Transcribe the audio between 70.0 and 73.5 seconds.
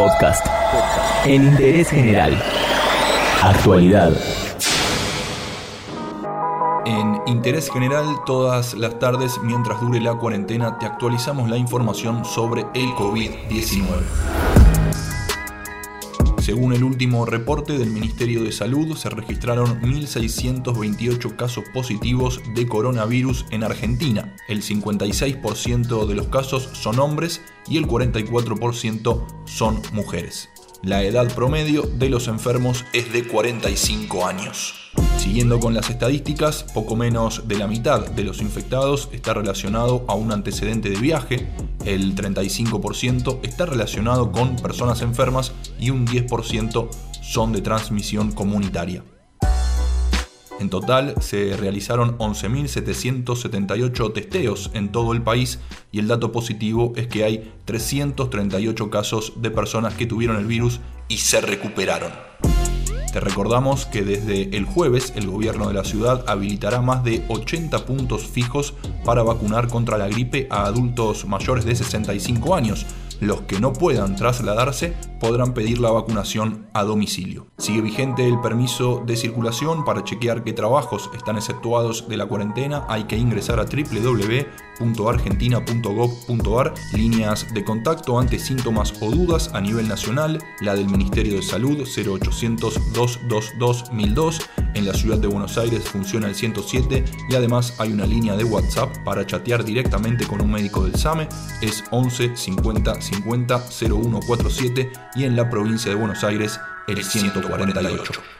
gripe a adultos mayores de 65 años. Los